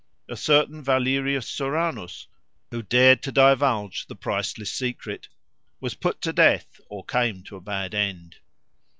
A 0.27 0.35
certain 0.35 0.83
Valerius 0.83 1.47
Soranus, 1.47 2.25
who 2.71 2.81
dared 2.81 3.21
to 3.21 3.31
divulge 3.31 4.07
the 4.07 4.15
priceless 4.15 4.71
secret, 4.71 5.27
was 5.79 5.93
put 5.93 6.21
to 6.21 6.33
death 6.33 6.81
or 6.89 7.05
came 7.05 7.43
to 7.43 7.55
a 7.55 7.61
bad 7.61 7.93
end. 7.93 8.37